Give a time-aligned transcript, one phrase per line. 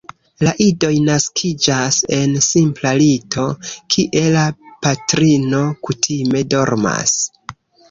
[0.45, 3.45] La idoj naskiĝas en simpla lito,
[3.97, 4.47] kie la
[4.89, 7.17] patrino kutime dormas.